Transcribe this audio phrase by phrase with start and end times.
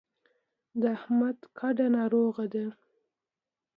[0.81, 2.65] د احمد کډه ناروغه ده.